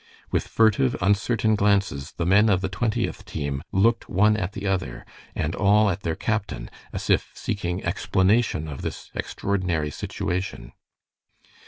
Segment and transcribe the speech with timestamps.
[0.31, 5.05] With furtive, uncertain glances the men of the Twentieth team looked one at the other,
[5.35, 10.71] and all at their captain, as if seeking explanation of this extraordinary situation.